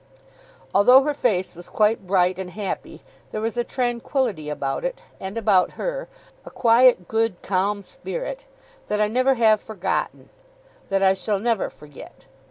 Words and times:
Although 0.73 1.03
her 1.03 1.13
face 1.13 1.55
was 1.55 1.69
quite 1.69 2.07
bright 2.07 2.39
and 2.39 2.49
happy, 2.49 3.03
there 3.29 3.39
was 3.39 3.55
a 3.55 3.63
tranquillity 3.63 4.49
about 4.49 4.83
it, 4.83 5.03
and 5.19 5.37
about 5.37 5.73
her 5.73 6.07
a 6.43 6.49
quiet, 6.49 7.07
good, 7.07 7.39
calm 7.43 7.83
spirit 7.83 8.45
that 8.87 8.99
I 8.99 9.07
never 9.07 9.35
have 9.35 9.61
forgotten; 9.61 10.29
that 10.89 11.03
I 11.03 11.13
shall 11.13 11.37
never 11.37 11.69
forget. 11.69 12.25